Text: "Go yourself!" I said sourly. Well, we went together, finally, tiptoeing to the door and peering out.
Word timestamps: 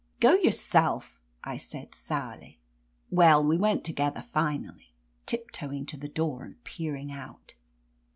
"Go 0.19 0.33
yourself!" 0.33 1.19
I 1.53 1.57
said 1.57 1.93
sourly. 1.93 2.57
Well, 3.11 3.43
we 3.43 3.55
went 3.55 3.83
together, 3.83 4.23
finally, 4.23 4.95
tiptoeing 5.27 5.85
to 5.85 5.97
the 5.97 6.09
door 6.09 6.43
and 6.43 6.63
peering 6.63 7.11
out. 7.11 7.53